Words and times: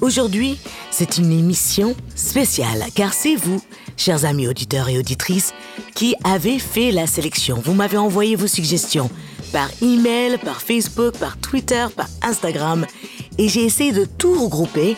Aujourd'hui, 0.00 0.58
c'est 0.90 1.18
une 1.18 1.32
émission 1.32 1.96
spéciale 2.14 2.84
car 2.94 3.12
c'est 3.12 3.34
vous, 3.34 3.60
chers 3.96 4.24
amis 4.24 4.46
auditeurs 4.46 4.88
et 4.88 4.98
auditrices, 4.98 5.52
qui 5.94 6.14
avez 6.22 6.60
fait 6.60 6.92
la 6.92 7.06
sélection. 7.08 7.60
Vous 7.64 7.74
m'avez 7.74 7.96
envoyé 7.96 8.36
vos 8.36 8.46
suggestions 8.46 9.10
par 9.52 9.68
email, 9.82 10.38
par 10.38 10.62
Facebook, 10.62 11.16
par 11.18 11.36
Twitter, 11.38 11.86
par 11.96 12.06
Instagram 12.22 12.86
et 13.38 13.48
j'ai 13.48 13.64
essayé 13.64 13.92
de 13.92 14.04
tout 14.04 14.34
regrouper 14.44 14.96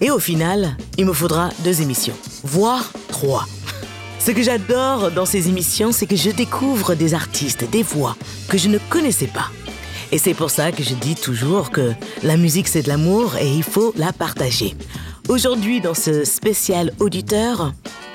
et 0.00 0.10
au 0.10 0.18
final, 0.18 0.76
il 0.98 1.06
me 1.06 1.12
faudra 1.12 1.48
deux 1.64 1.80
émissions, 1.80 2.16
voire 2.44 2.92
trois. 3.08 3.46
Ce 4.18 4.32
que 4.32 4.42
j'adore 4.42 5.10
dans 5.10 5.26
ces 5.26 5.48
émissions, 5.48 5.92
c'est 5.92 6.06
que 6.06 6.16
je 6.16 6.30
découvre 6.30 6.94
des 6.94 7.14
artistes, 7.14 7.68
des 7.70 7.82
voix 7.82 8.16
que 8.48 8.58
je 8.58 8.68
ne 8.68 8.78
connaissais 8.90 9.26
pas. 9.26 9.50
Et 10.12 10.18
c'est 10.18 10.34
pour 10.34 10.50
ça 10.50 10.72
que 10.72 10.82
je 10.82 10.94
dis 10.94 11.14
toujours 11.14 11.70
que 11.70 11.92
la 12.22 12.36
musique 12.36 12.68
c'est 12.68 12.82
de 12.82 12.88
l'amour 12.88 13.36
et 13.36 13.50
il 13.50 13.62
faut 13.62 13.94
la 13.96 14.12
partager. 14.12 14.76
Aujourd'hui, 15.28 15.80
dans 15.80 15.94
ce 15.94 16.24
spécial 16.24 16.92
auditeur, 17.00 17.72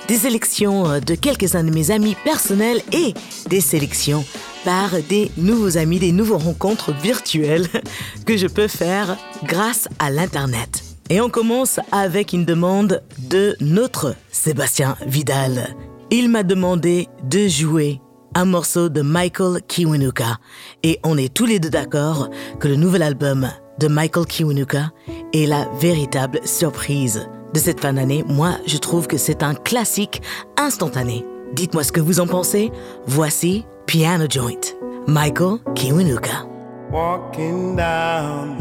des 0.08 0.18
sélections 0.18 1.00
de 1.00 1.16
quelques-uns 1.16 1.64
de 1.64 1.73
mes 1.73 1.90
amis 1.90 2.16
personnels 2.23 2.81
et 2.94 3.14
des 3.50 3.62
sélections 3.62 4.23
par 4.64 4.92
des 5.09 5.31
nouveaux 5.38 5.78
amis, 5.78 5.98
des 5.98 6.12
nouveaux 6.12 6.38
rencontres 6.38 6.94
virtuelles 6.94 7.68
que 8.25 8.38
je 8.38 8.48
peux 8.48 8.68
faire 8.68 9.18
grâce 9.44 9.90
à 9.98 10.12
l'Internet. 10.12 10.84
Et 11.09 11.20
on 11.20 11.30
commence 11.30 11.80
avec 11.92 12.31
une 12.31 12.45
demande 12.45 13.02
de 13.18 13.56
notre 13.59 14.16
Sébastien 14.31 14.98
Vidal. 15.08 15.75
Il 16.12 16.30
m'a 16.30 16.44
demandé 16.44 17.08
de 17.23 17.48
jouer 17.48 18.00
un 18.38 18.45
morceau 18.45 18.88
de 18.88 19.02
Michael 19.02 19.63
Kiwanuka. 19.67 20.38
Et 20.83 20.99
on 21.03 21.17
est 21.17 21.33
tous 21.33 21.47
les 21.47 21.59
deux 21.59 21.71
d'accord 21.71 22.30
que 22.59 22.67
le 22.67 22.75
nouvel 22.75 23.02
album 23.02 23.49
de 23.79 23.88
Michael 23.88 24.27
Kiwanuka 24.27 24.91
est 25.33 25.47
la 25.47 25.67
véritable 25.79 26.39
surprise 26.45 27.27
de 27.55 27.59
cette 27.59 27.79
fin 27.79 27.94
d'année. 27.94 28.23
Moi, 28.27 28.52
je 28.67 28.77
trouve 28.77 29.07
que 29.07 29.17
c'est 29.17 29.41
un 29.41 29.55
classique 29.55 30.21
instantané. 30.55 31.25
Dites-moi 31.53 31.83
ce 31.83 31.91
que 31.91 31.99
vous 31.99 32.19
en 32.19 32.27
pensez. 32.27 32.71
Voici 33.07 33.66
Piano 33.88 34.25
Joint, 34.29 34.75
Michael 35.07 35.57
Kiwanuka. 35.73 36.45
Walking 36.91 37.75
down 37.75 38.55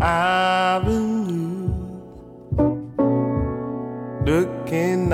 avenue, 0.00 1.70
looking 4.26 5.08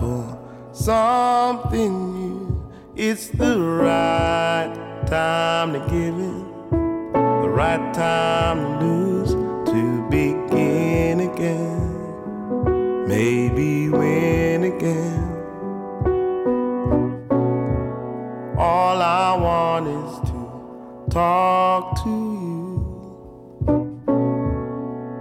for. 0.00 0.38
It's 3.00 3.28
the 3.28 3.56
right 3.60 4.74
time 5.06 5.72
to 5.72 5.78
give 5.78 6.18
it, 6.18 6.44
the 6.72 7.48
right 7.48 7.94
time 7.94 8.80
to 8.80 8.84
lose, 8.84 9.30
to 9.70 10.08
begin 10.10 11.20
again, 11.20 13.06
maybe 13.06 13.88
win 13.88 14.64
again. 14.64 15.28
All 18.58 19.00
I 19.00 19.36
want 19.46 19.86
is 19.86 20.18
to 20.30 21.06
talk 21.08 22.02
to 22.02 22.10
you, 23.64 23.78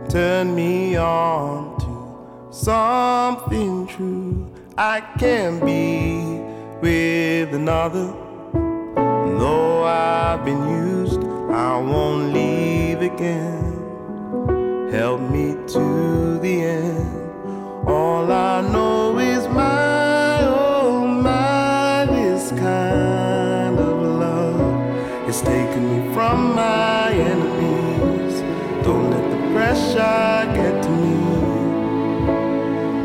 turn 0.10 0.56
me 0.56 0.96
on 0.96 1.78
to 1.82 2.48
something 2.52 3.86
true. 3.86 4.52
I 4.80 5.02
can 5.20 5.60
be 5.64 6.47
with 6.82 7.54
another. 7.54 8.14
Though 8.54 9.84
I've 9.84 10.46
been 10.46 10.68
used, 10.70 11.22
I 11.50 11.78
won't 11.78 12.34
leave 12.34 13.02
again. 13.02 14.90
Help 14.92 15.22
me 15.22 15.56
to 15.74 16.40
the 16.40 16.62
end. 16.62 17.88
All 17.88 18.32
I 18.32 18.62
know 18.62 19.18
is 19.20 19.48
my, 19.48 20.40
oh 20.44 21.08
my, 21.08 22.06
this 22.06 22.50
kind 22.52 23.80
of 23.80 24.02
love 24.20 25.30
is 25.30 25.42
taking 25.42 25.86
me 26.08 26.14
from 26.14 26.56
my 26.56 27.12
enemies. 27.12 28.42
Don't 28.84 29.10
let 29.10 29.26
the 29.32 29.54
pressure 29.54 30.52
get 30.54 30.84
to 30.84 30.90
me. 30.90 31.18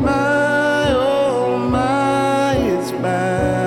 My, 0.01 0.91
oh 0.91 1.57
my, 1.57 2.55
it's 2.55 2.91
bad 2.91 3.62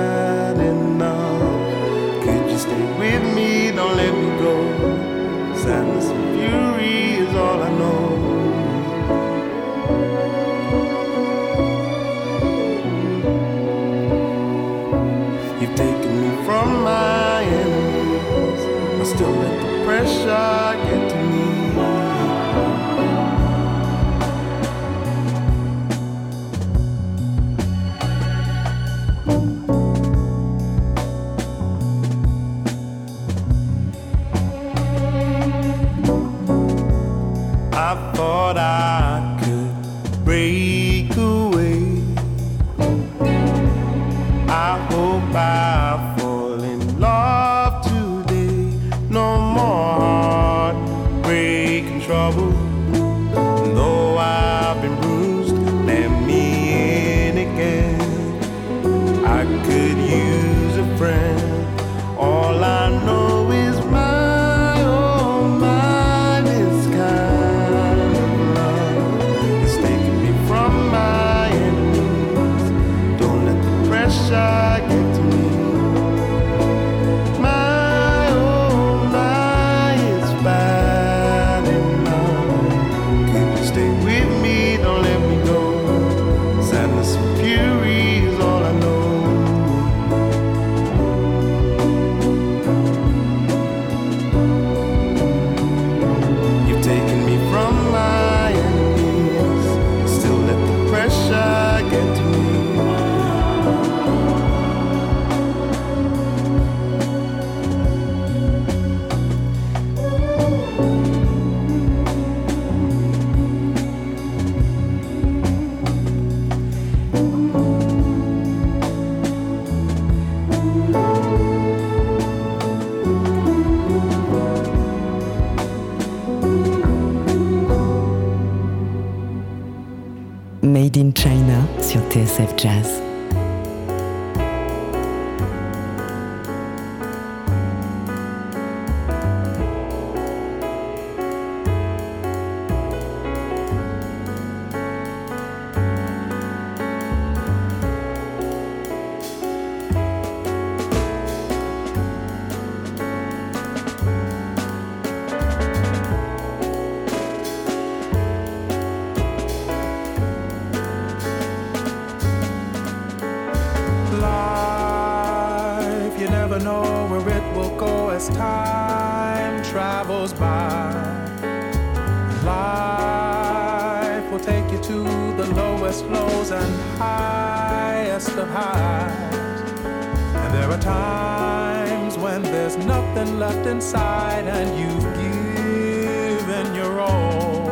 times 180.87 182.17
when 182.17 182.41
there's 182.43 182.77
nothing 182.77 183.39
left 183.39 183.65
inside 183.67 184.45
and 184.57 184.67
you've 184.79 185.09
given 185.25 186.67
your 186.79 186.93
all. 187.01 187.69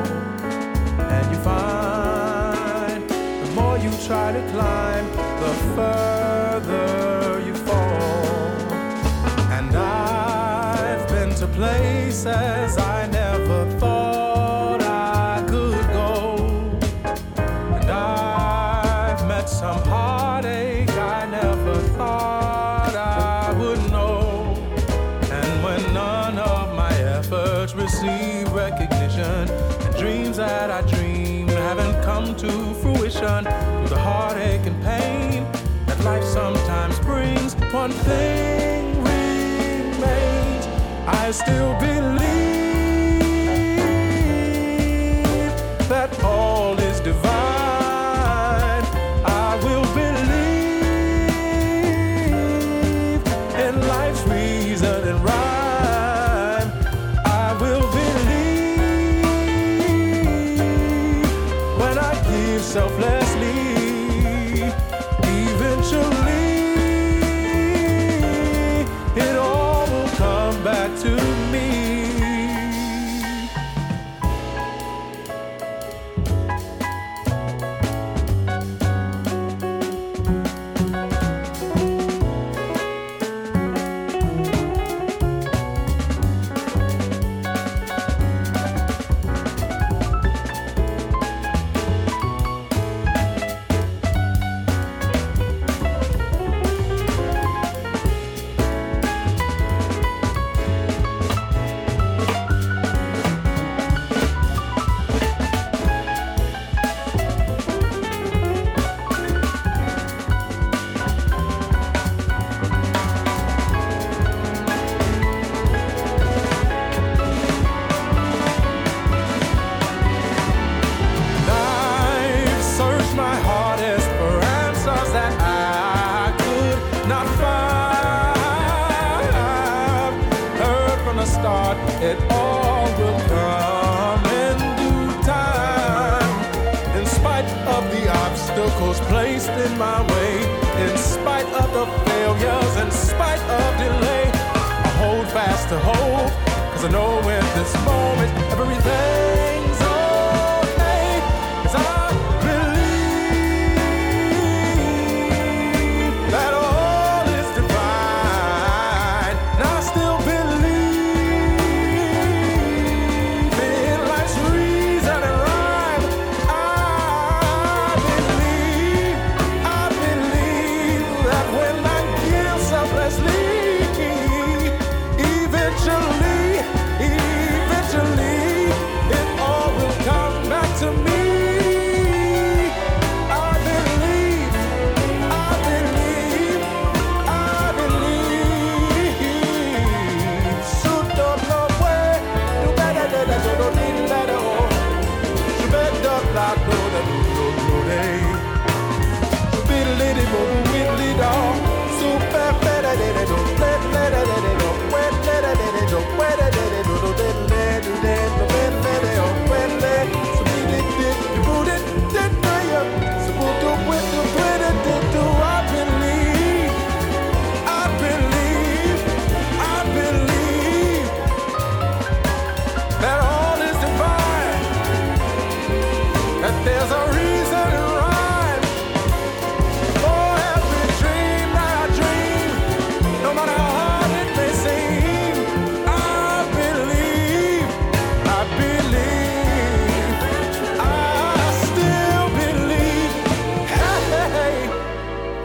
And 1.16 1.26
you 1.32 1.40
find 1.52 3.02
the 3.44 3.50
more 3.60 3.78
you 3.86 3.92
try 4.08 4.28
to 4.38 4.44
climb, 4.54 5.06
the 5.44 5.54
further 5.78 7.42
you 7.48 7.56
fall. 7.68 8.56
And 9.58 9.72
I've 9.78 11.08
been 11.08 11.32
to 11.42 11.48
places 11.60 12.78
I 12.78 12.95
solution 33.26 33.44
to 33.84 33.90
the 33.90 34.00
heartache 34.00 34.66
and 34.66 34.84
pain 34.84 35.44
that 35.86 36.00
life 36.04 36.24
sometimes 36.24 37.00
brings. 37.00 37.56
One 37.74 37.92
thing 37.92 39.04
remains 39.04 40.68
I 41.08 41.32
still 41.32 41.74
believe. 41.80 42.45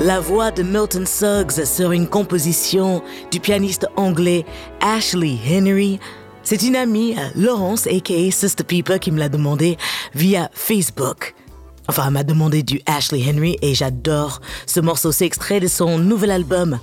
La 0.01 0.19
voix 0.19 0.51
de 0.51 0.63
Milton 0.63 1.07
Suggs 1.07 1.67
sur 1.67 1.93
une 1.93 2.09
composition 2.09 3.03
du 3.31 3.39
pianiste 3.39 3.87
anglais 3.97 4.47
Ashley 4.81 5.37
Henry. 5.47 6.01
C'est 6.43 6.63
une 6.63 6.75
amie, 6.75 7.17
Laurence, 7.37 7.87
aka 7.87 8.31
Sister 8.31 8.65
Peeper, 8.65 8.99
qui 8.99 9.11
me 9.11 9.19
l'a 9.19 9.29
demandé 9.29 9.77
via 10.15 10.51
Facebook. 10.55 11.35
Enfin, 11.87 12.05
elle 12.07 12.15
m'a 12.15 12.23
demandé 12.23 12.63
du 12.63 12.81
Ashley 12.87 13.23
Henry 13.29 13.59
et 13.61 13.75
j'adore 13.75 14.41
ce 14.65 14.81
morceau. 14.81 15.13
C'est 15.13 15.27
extrait 15.27 15.61
de 15.61 15.69
son 15.69 15.99
nouvel 15.99 16.31
album 16.31 16.79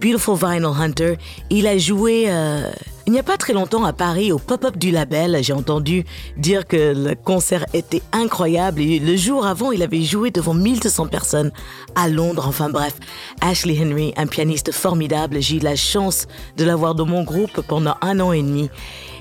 Beautiful 0.00 0.38
Vinyl 0.38 0.66
Hunter. 0.66 1.16
Il 1.50 1.66
a 1.66 1.76
joué 1.76 2.26
euh, 2.28 2.70
il 3.10 3.14
n'y 3.14 3.18
a 3.18 3.24
pas 3.24 3.36
très 3.36 3.54
longtemps 3.54 3.84
à 3.84 3.92
Paris 3.92 4.30
au 4.30 4.38
pop-up 4.38 4.76
du 4.76 4.92
label. 4.92 5.42
J'ai 5.42 5.52
entendu 5.52 6.04
dire 6.36 6.64
que 6.64 6.94
le 6.94 7.16
concert 7.16 7.66
était 7.74 8.02
incroyable 8.12 8.80
et 8.80 9.00
le 9.00 9.16
jour 9.16 9.44
avant, 9.44 9.72
il 9.72 9.82
avait 9.82 10.02
joué 10.02 10.30
devant 10.30 10.54
1200 10.54 11.08
personnes 11.08 11.50
à 11.96 12.08
Londres. 12.08 12.44
Enfin 12.46 12.70
bref, 12.70 12.94
Ashley 13.40 13.76
Henry, 13.82 14.14
un 14.16 14.28
pianiste 14.28 14.70
formidable. 14.70 15.38
J'ai 15.40 15.56
eu 15.56 15.58
la 15.58 15.74
chance 15.74 16.28
de 16.56 16.62
l'avoir 16.62 16.94
dans 16.94 17.04
mon 17.04 17.24
groupe 17.24 17.62
pendant 17.62 17.96
un 18.00 18.20
an 18.20 18.30
et 18.30 18.42
demi 18.42 18.70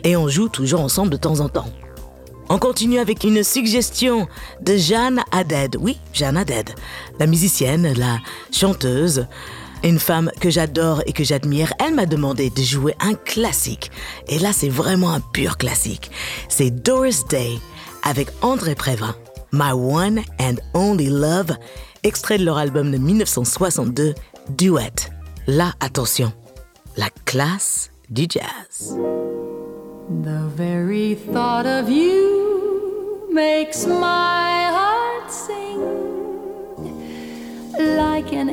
et 0.04 0.16
on 0.16 0.28
joue 0.28 0.50
toujours 0.50 0.82
ensemble 0.82 1.10
de 1.10 1.18
temps 1.18 1.40
en 1.40 1.50
temps. 1.50 1.66
On 2.52 2.60
continue 2.60 3.00
avec 3.00 3.24
une 3.24 3.44
suggestion 3.44 4.28
de 4.62 4.78
Jeanne 4.78 5.24
Haddad. 5.32 5.78
Oui, 5.80 5.98
Jeanne 6.14 6.38
Haddad, 6.38 6.70
la 7.20 7.26
musicienne, 7.26 7.92
la 7.98 8.20
chanteuse, 8.52 9.26
une 9.84 10.00
femme 10.00 10.32
que 10.40 10.50
j'adore 10.50 11.02
et 11.06 11.14
que 11.14 11.24
j'admire, 11.24 11.74
elle 11.80 11.96
m'a 11.96 12.06
demandé 12.06 12.50
de 12.50 12.62
jouer 12.62 12.96
un 13.00 13.14
classique. 13.14 13.92
Et 14.28 14.40
là, 14.40 14.52
c'est 14.54 14.70
vraiment 14.70 15.12
un 15.12 15.20
pur 15.20 15.58
classique. 15.58 16.12
C'est 16.48 16.72
Doris 16.72 17.26
Day 17.28 17.60
avec 18.04 18.30
André 18.42 18.76
Prévin, 18.76 19.16
My 19.52 19.72
One 19.72 20.22
and 20.40 20.56
Only 20.74 21.10
Love, 21.10 21.56
extrait 22.04 22.38
de 22.38 22.46
leur 22.46 22.58
album 22.58 22.92
de 22.92 22.98
1962, 22.98 24.16
Duet. 24.58 24.94
Là, 25.48 25.74
attention, 25.80 26.32
la 26.98 27.10
classe 27.26 27.92
du 28.10 28.28
jazz. 28.30 28.98
The 30.24 30.50
very 30.56 31.16
thought 31.32 31.68
of 31.68 31.90
you 31.90 33.30
makes 33.32 33.86
my 33.86 34.70
heart 34.72 35.32
sing 35.32 35.80
like 37.78 38.34
an 38.34 38.50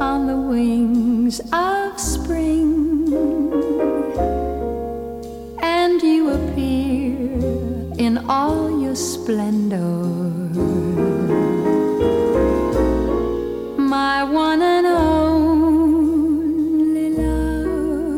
on 0.00 0.26
the 0.26 0.36
wings 0.36 1.40
of 1.52 2.00
spring. 2.00 3.12
And 5.60 6.00
you 6.00 6.30
appear 6.30 7.18
in 7.98 8.24
all 8.28 8.80
your 8.80 8.96
splendor. 8.96 9.76
My 13.76 14.24
one 14.24 14.62
and 14.62 14.86
only 14.86 17.10
love. 17.10 18.16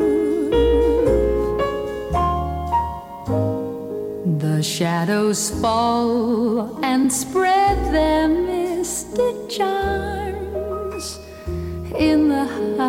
The 4.39 4.63
shadows 4.63 5.49
fall 5.61 6.79
and 6.81 7.11
spread 7.11 7.93
their 7.93 8.29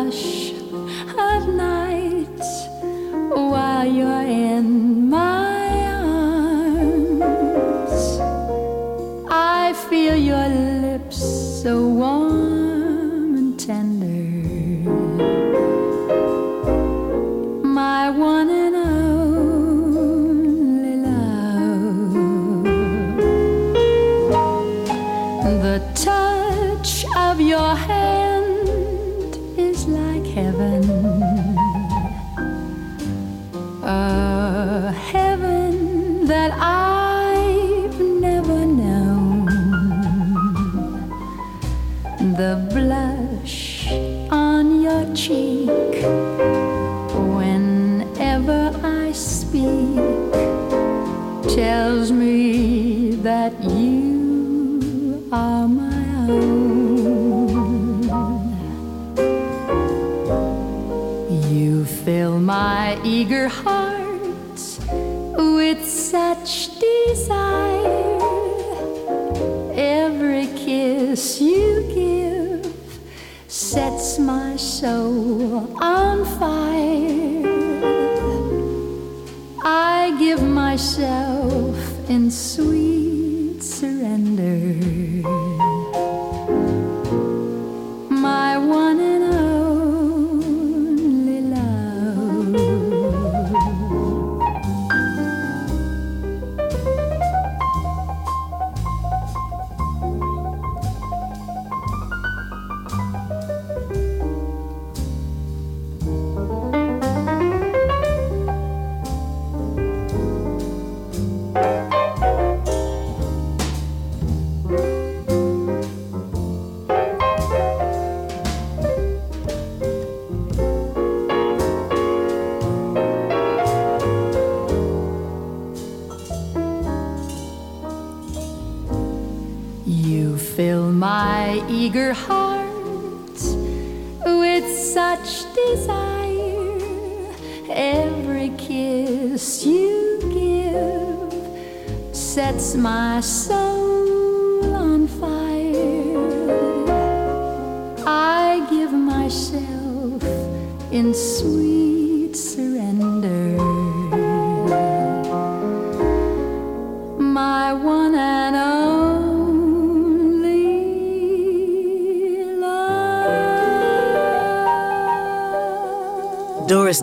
the 0.05 0.44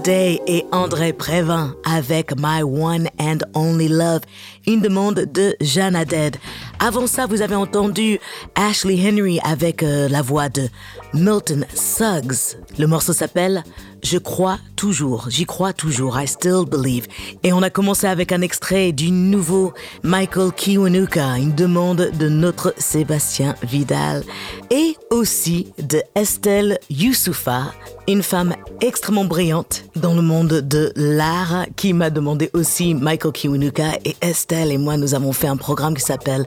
Day 0.04 0.40
et 0.46 0.64
André 0.72 1.12
Prévin 1.12 1.74
avec 1.84 2.32
My 2.36 2.62
One 2.62 3.08
and 3.20 3.38
Only 3.54 3.88
Love, 3.88 4.20
une 4.66 4.80
demande 4.80 5.26
de 5.32 5.54
Jeanne 5.60 5.94
Haddad. 5.94 6.36
Avant 6.78 7.06
ça, 7.06 7.26
vous 7.26 7.42
avez 7.42 7.54
entendu 7.54 8.18
Ashley 8.54 8.98
Henry 9.00 9.38
avec 9.44 9.82
euh, 9.82 10.08
la 10.08 10.22
voix 10.22 10.48
de 10.48 10.68
Milton 11.14 11.64
Suggs. 11.74 12.58
Le 12.78 12.86
morceau 12.86 13.12
s'appelle 13.12 13.62
Je 14.02 14.18
crois 14.18 14.58
toujours, 14.74 15.26
j'y 15.30 15.44
crois 15.44 15.72
toujours, 15.72 16.18
I 16.20 16.26
still 16.26 16.64
believe. 16.68 17.06
Et 17.44 17.52
on 17.52 17.62
a 17.62 17.70
commencé 17.70 18.08
avec 18.08 18.32
un 18.32 18.40
extrait 18.40 18.90
du 18.90 19.12
nouveau 19.12 19.72
Michael 20.02 20.50
Kiwanuka, 20.52 21.38
une 21.38 21.54
demande 21.54 22.10
de 22.18 22.28
notre 22.28 22.74
Sébastien 22.78 23.54
Vidal, 23.62 24.24
et 24.70 24.96
aussi 25.10 25.68
de 25.78 26.02
Estelle 26.16 26.80
Youssoufa, 26.90 27.72
une 28.08 28.24
femme 28.24 28.56
extrêmement 28.80 29.24
brillante 29.24 29.84
dans 29.94 30.14
le 30.14 30.22
monde 30.22 30.60
de 30.62 30.92
l'art, 30.96 31.66
qui 31.76 31.92
m'a 31.92 32.10
demandé 32.10 32.50
aussi 32.54 32.94
Michael 32.94 33.32
Kiwanuka, 33.32 33.98
et 34.04 34.16
Estelle 34.20 34.72
et 34.72 34.78
moi, 34.78 34.96
nous 34.96 35.14
avons 35.14 35.32
fait 35.32 35.46
un 35.46 35.56
programme 35.56 35.94
qui 35.94 36.02
s'appelle 36.02 36.46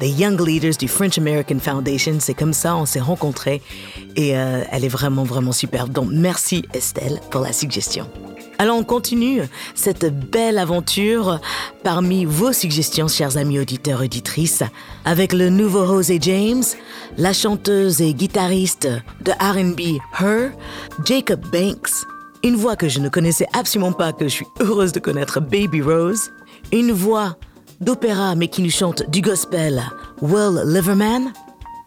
The 0.00 0.18
Young 0.18 0.40
Leaders 0.40 0.78
du 0.78 0.88
French 0.88 1.18
American 1.18 1.58
Foundation. 1.58 2.16
C'est 2.20 2.34
comme 2.34 2.54
ça, 2.54 2.74
on 2.76 2.86
s'est 2.86 3.00
rencontrés 3.00 3.60
et 4.16 4.36
euh, 4.36 4.64
elle 4.72 4.84
est 4.84 4.88
vraiment, 4.88 5.24
vraiment 5.24 5.52
superbe. 5.52 5.92
Donc 5.92 6.08
merci 6.10 6.64
Estelle 6.72 7.20
pour 7.30 7.42
la 7.42 7.52
suggestion. 7.52 8.10
Alors 8.58 8.76
on 8.76 8.84
continue 8.84 9.42
cette 9.74 10.06
belle 10.30 10.58
aventure 10.58 11.40
parmi 11.82 12.24
vos 12.24 12.52
suggestions, 12.52 13.08
chers 13.08 13.36
amis 13.36 13.58
auditeurs 13.58 14.02
auditrices, 14.02 14.62
avec 15.04 15.32
le 15.32 15.48
nouveau 15.48 15.86
Jose 15.86 16.12
James, 16.20 16.64
la 17.16 17.32
chanteuse 17.32 18.00
et 18.00 18.12
guitariste 18.12 18.88
de 19.22 19.32
R&B 19.32 19.98
Her, 20.20 20.50
Jacob 21.04 21.40
Banks, 21.50 22.06
une 22.42 22.56
voix 22.56 22.76
que 22.76 22.88
je 22.88 23.00
ne 23.00 23.08
connaissais 23.08 23.46
absolument 23.52 23.92
pas, 23.92 24.12
que 24.12 24.24
je 24.24 24.32
suis 24.34 24.46
heureuse 24.60 24.92
de 24.92 25.00
connaître, 25.00 25.40
Baby 25.40 25.82
Rose, 25.82 26.30
une 26.72 26.92
voix 26.92 27.36
d'opéra 27.80 28.34
mais 28.34 28.48
qui 28.48 28.62
nous 28.62 28.70
chante 28.70 29.08
du 29.10 29.20
gospel, 29.20 29.82
Will 30.20 30.62
Liverman, 30.66 31.32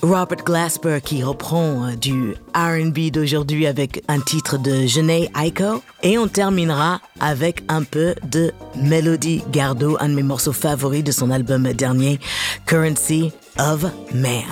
Robert 0.04 0.44
Glasper 0.44 1.00
qui 1.02 1.24
reprend 1.24 1.86
euh, 1.86 1.96
du 1.96 2.36
RB 2.54 3.10
d'aujourd'hui 3.12 3.66
avec 3.66 4.04
un 4.10 4.20
titre 4.20 4.58
de 4.58 4.86
Janae 4.86 5.30
Aiko. 5.42 5.82
Et 6.04 6.18
on 6.18 6.28
terminera 6.28 7.00
avec 7.22 7.64
un 7.70 7.84
peu 7.84 8.14
de 8.30 8.52
Melody 8.76 9.44
Gardot, 9.52 9.96
un 10.02 10.10
de 10.10 10.16
mes 10.16 10.24
morceaux 10.24 10.52
favoris 10.52 11.06
de 11.06 11.14
son 11.14 11.32
album 11.32 11.72
dernier, 11.72 12.20
Currency 12.66 13.32
of 13.58 13.86
Man. 14.14 14.44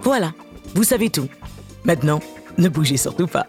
Voilà, 0.00 0.32
vous 0.74 0.84
savez 0.84 1.10
tout. 1.10 1.28
Maintenant, 1.84 2.20
ne 2.56 2.68
bougez 2.70 2.96
surtout 2.96 3.26
pas. 3.26 3.46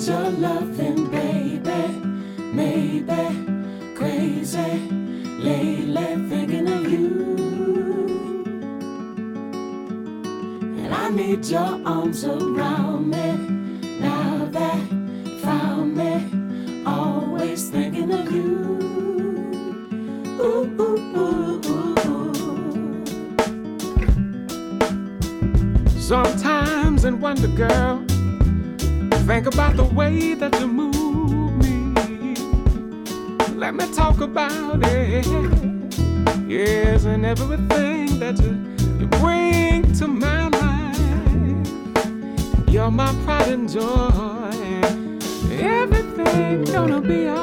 Need 0.00 0.08
your 0.08 0.30
loving, 0.30 1.10
baby, 1.10 1.88
maybe 2.38 3.44
crazy, 3.94 4.88
lately 5.38 6.28
thinking 6.28 6.68
of 6.68 6.90
you. 6.90 7.36
And 10.78 10.94
I 10.94 11.10
need 11.10 11.44
your 11.44 11.80
arms 11.84 12.24
around 12.24 13.10
me 13.10 13.36
now 14.00 14.46
that 14.46 14.90
you 14.90 15.38
found 15.40 15.94
me, 15.96 16.30
always 16.86 17.68
thinking 17.68 18.10
of 18.12 18.32
you. 18.32 18.78
Ooh, 20.40 20.64
ooh, 20.80 20.98
ooh, 21.18 21.60
ooh. 21.66 22.00
Sometimes 26.00 27.04
in 27.04 27.20
Wonder 27.20 27.48
Girl, 27.48 28.02
think 29.26 29.46
about 29.46 29.76
way 30.00 30.32
that 30.32 30.58
you 30.58 30.66
move 30.66 31.52
me. 31.62 32.34
Let 33.54 33.74
me 33.74 33.84
talk 33.92 34.18
about 34.22 34.80
it. 34.82 35.26
Yes, 36.48 37.04
and 37.04 37.26
everything 37.26 38.18
that 38.18 38.36
you, 38.42 38.52
you 38.98 39.06
bring 39.20 39.92
to 39.98 40.06
my 40.08 40.48
life. 40.62 41.68
You're 42.72 42.90
my 42.90 43.12
pride 43.24 43.52
and 43.56 43.68
joy. 43.68 44.70
Everything 45.52 46.64
gonna 46.64 47.02
be 47.02 47.28
alright. 47.28 47.39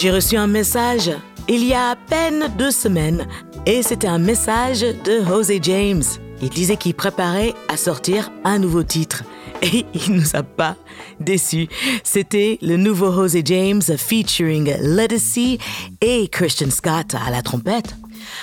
J'ai 0.00 0.12
reçu 0.12 0.36
un 0.36 0.46
message 0.46 1.10
il 1.48 1.64
y 1.64 1.74
a 1.74 1.90
à 1.90 1.96
peine 1.96 2.44
deux 2.56 2.70
semaines 2.70 3.26
et 3.66 3.82
c'était 3.82 4.06
un 4.06 4.20
message 4.20 4.82
de 4.82 5.24
Jose 5.26 5.50
James. 5.62 6.04
Il 6.40 6.50
disait 6.50 6.76
qu'il 6.76 6.94
préparait 6.94 7.52
à 7.68 7.76
sortir 7.76 8.30
un 8.44 8.60
nouveau 8.60 8.84
titre 8.84 9.24
et 9.62 9.86
il 9.94 10.14
nous 10.14 10.36
a 10.36 10.44
pas 10.44 10.76
déçus. 11.18 11.66
C'était 12.04 12.60
le 12.62 12.76
nouveau 12.76 13.10
Jose 13.10 13.38
James 13.44 13.82
featuring 13.82 14.72
Lettucey 14.80 15.58
et 16.00 16.28
Christian 16.28 16.70
Scott 16.70 17.16
à 17.26 17.32
la 17.32 17.42
trompette. 17.42 17.96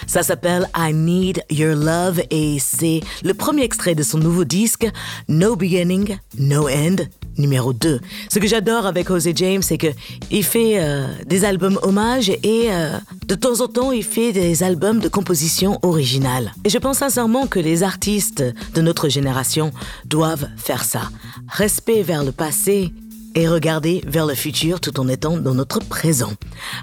Ça 0.07 0.23
s'appelle 0.23 0.67
I 0.75 0.93
Need 0.93 1.45
Your 1.49 1.77
Love 1.77 2.21
et 2.31 2.57
c'est 2.59 2.99
le 3.23 3.33
premier 3.33 3.63
extrait 3.63 3.95
de 3.95 4.03
son 4.03 4.17
nouveau 4.17 4.43
disque 4.43 4.89
No 5.29 5.55
Beginning, 5.55 6.17
No 6.37 6.67
End. 6.67 6.97
Numéro 7.37 7.73
2. 7.73 7.99
Ce 8.31 8.39
que 8.39 8.47
j'adore 8.47 8.85
avec 8.85 9.07
Jose 9.07 9.29
James, 9.35 9.61
c'est 9.61 9.77
que 9.77 9.87
il 10.31 10.43
fait 10.43 10.79
euh, 10.79 11.07
des 11.25 11.45
albums 11.45 11.79
hommages 11.83 12.29
et 12.29 12.67
euh, 12.69 12.97
de 13.27 13.35
temps 13.35 13.61
en 13.61 13.67
temps, 13.67 13.91
il 13.91 14.03
fait 14.03 14.31
des 14.31 14.63
albums 14.63 14.99
de 14.99 15.07
composition 15.07 15.79
originale. 15.81 16.53
Et 16.63 16.69
je 16.69 16.77
pense 16.77 16.99
sincèrement 16.99 17.47
que 17.47 17.59
les 17.59 17.83
artistes 17.83 18.43
de 18.73 18.81
notre 18.81 19.09
génération 19.09 19.71
doivent 20.05 20.47
faire 20.57 20.83
ça. 20.83 21.09
Respect 21.49 22.03
vers 22.03 22.23
le 22.23 22.31
passé 22.31 22.93
et 23.35 23.47
regarder 23.47 24.01
vers 24.07 24.25
le 24.25 24.33
futur 24.33 24.79
tout 24.79 24.99
en 24.99 25.07
étant 25.07 25.37
dans 25.37 25.53
notre 25.53 25.79
présent. 25.79 26.31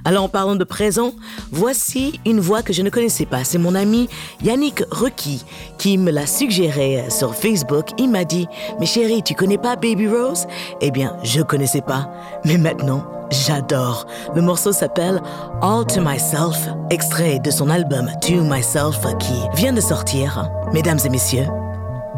Alors 0.05 0.25
en 0.25 0.29
parlant 0.29 0.57
de 0.57 0.65
présent, 0.65 1.15
voici 1.51 2.21
une 2.25 2.41
voix 2.41 2.63
que 2.63 2.73
je 2.73 2.83
ne 2.83 2.91
connaissais 2.91 3.27
pas. 3.27 3.45
C'est 3.45 3.59
mon 3.59 3.75
ami 3.75 4.09
Yannick 4.43 4.85
Requi 4.91 5.45
qui 5.79 5.99
me 5.99 6.11
l'a 6.11 6.27
suggéré 6.27 7.05
sur 7.11 7.35
Facebook. 7.35 7.89
Il 7.99 8.11
m'a 8.11 8.25
dit, 8.25 8.47
mais 8.79 8.87
chérie, 8.87 9.23
tu 9.23 9.35
connais 9.35 9.59
pas 9.59 9.77
Baby 9.77 10.09
Rose? 10.09 10.47
Eh 10.81 10.91
bien, 10.91 11.17
je 11.25 11.41
connaissais 11.41 11.81
pas, 11.81 12.11
mais 12.45 12.59
maintenant, 12.59 13.05
j'adore. 13.31 14.07
Le 14.35 14.43
morceau 14.43 14.73
s'appelle 14.73 15.23
All 15.63 15.87
to 15.87 16.01
Myself, 16.01 16.69
extrait 16.91 17.39
de 17.39 17.51
son 17.51 17.71
album 17.71 18.11
To 18.21 18.43
Myself 18.45 19.01
qui 19.19 19.35
vient 19.57 19.73
de 19.73 19.81
sortir. 19.81 20.51
Mesdames 20.73 21.01
et 21.05 21.09
messieurs, 21.09 21.47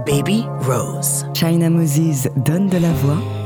Baby 0.07 0.44
Rose. 0.66 1.25
China 1.35 1.70
Moses 1.70 2.29
donne 2.37 2.68
de 2.68 2.79
la 2.79 2.92
voix. 2.92 3.43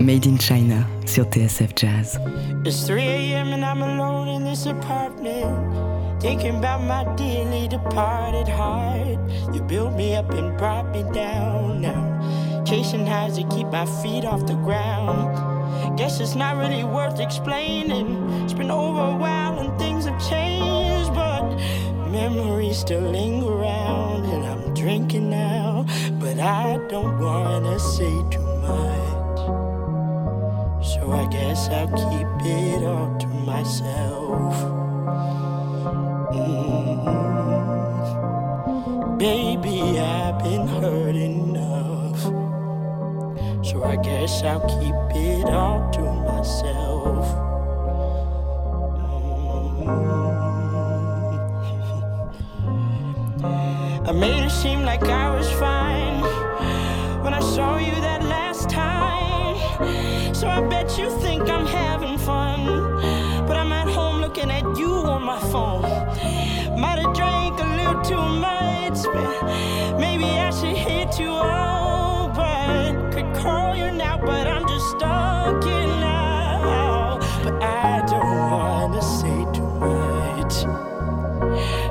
Made 0.00 0.24
in 0.24 0.38
China 0.38 0.88
sur 1.04 1.24
TSF 1.24 1.74
Jazz. 1.74 2.18
It's 2.64 2.86
3 2.86 3.02
a.m. 3.02 3.52
and 3.52 3.62
I'm 3.62 3.82
alone 3.82 4.28
in 4.28 4.44
this 4.44 4.64
apartment. 4.64 6.22
Thinking 6.22 6.56
about 6.56 6.82
my 6.82 7.04
dearly 7.16 7.68
departed 7.68 8.48
heart. 8.48 9.18
You 9.52 9.60
built 9.60 9.94
me 9.94 10.16
up 10.16 10.30
and 10.30 10.56
brought 10.56 10.90
me 10.90 11.02
down 11.12 11.82
now. 11.82 12.64
Chasing 12.64 13.06
highs 13.06 13.36
to 13.36 13.46
keep 13.48 13.66
my 13.66 13.84
feet 14.00 14.24
off 14.24 14.46
the 14.46 14.54
ground. 14.54 15.98
Guess 15.98 16.20
it's 16.20 16.34
not 16.34 16.56
really 16.56 16.82
worth 16.82 17.20
explaining. 17.20 18.42
It's 18.44 18.54
been 18.54 18.70
over 18.70 19.00
a 19.00 19.16
while 19.16 19.58
and 19.58 19.78
things 19.78 20.06
have 20.06 20.18
changed, 20.30 21.12
but 21.12 21.44
memories 22.08 22.78
still 22.78 23.02
linger 23.02 23.52
around. 23.52 24.24
And 24.24 24.46
I'm 24.46 24.72
drinking 24.72 25.28
now, 25.28 25.84
but 26.18 26.38
I 26.38 26.78
don't 26.88 27.18
wanna 27.18 27.78
say 27.78 28.14
too 28.30 28.40
much. 28.62 29.19
So 31.10 31.16
I 31.16 31.26
guess 31.26 31.68
I'll 31.68 31.88
keep 31.88 32.28
it 32.46 32.84
all 32.84 33.18
to 33.18 33.26
myself. 33.26 34.54
Mm. 36.32 37.08
Baby, 39.18 39.98
I've 39.98 40.38
been 40.38 40.68
hurt 40.68 41.16
enough. 41.16 42.20
So 43.66 43.82
I 43.82 43.96
guess 43.96 44.44
I'll 44.44 44.60
keep 44.60 44.94
it 45.16 45.46
all 45.46 45.90
to 45.90 46.00
myself. 46.30 47.26
Mm. 53.42 54.06
I 54.08 54.12
made 54.12 54.44
it 54.44 54.50
seem 54.50 54.84
like 54.84 55.02
I 55.02 55.34
was 55.34 55.50
fine 55.54 56.22
when 57.24 57.34
I 57.34 57.40
saw 57.40 57.78
you 57.78 57.90
time. 57.90 58.09
So 60.40 60.48
I 60.48 60.62
bet 60.62 60.96
you 60.96 61.10
think 61.20 61.50
I'm 61.50 61.66
having 61.66 62.16
fun. 62.16 62.64
But 63.46 63.58
I'm 63.58 63.70
at 63.72 63.86
home 63.86 64.22
looking 64.22 64.50
at 64.50 64.64
you 64.78 64.90
on 64.90 65.22
my 65.22 65.38
phone. 65.38 65.82
Might 66.80 66.98
have 66.98 67.14
drank 67.14 67.60
a 67.60 67.66
little 67.76 68.00
too 68.00 68.26
much, 68.48 69.04
but 69.12 69.98
maybe 69.98 70.24
I 70.24 70.48
should 70.48 70.78
hit 70.78 71.18
you 71.20 71.28
up. 71.28 72.34
But 72.34 73.10
could 73.12 73.34
call 73.34 73.76
you 73.76 73.92
now, 73.92 74.16
but 74.16 74.46
I'm 74.46 74.66
just 74.66 74.88
stuck 74.92 75.62
in 75.62 75.90
now. 76.00 77.18
But 77.44 77.62
I 77.62 78.02
don't 78.08 78.50
wanna 78.50 79.02
say 79.02 79.44
too 79.52 79.72
much. 79.88 80.54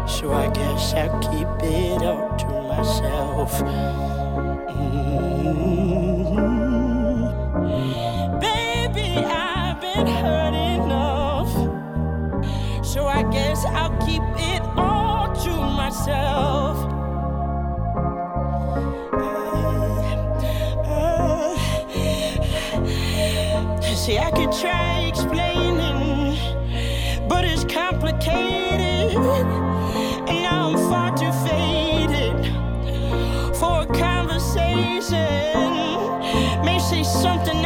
So 0.10 0.34
I 0.34 0.50
guess 0.50 0.96
I'll 0.96 1.20
keep 1.20 1.48
it 1.62 2.02
up 2.02 2.40
to 2.40 2.48
myself. 2.48 3.62
Mm. 7.62 8.09
Myself. 16.10 16.78
See, 23.95 24.17
I 24.17 24.32
could 24.32 24.52
try 24.52 25.02
explaining, 25.08 26.38
but 27.28 27.43
it's 27.45 27.63
complicated. 27.65 29.15
And 30.28 30.48
I'm 30.48 30.78
far 30.89 31.15
too 31.15 31.32
faded 31.48 32.45
for 33.56 33.82
a 33.82 33.86
conversation. 33.86 35.17
May 36.63 36.80
say 36.80 37.04
something 37.04 37.65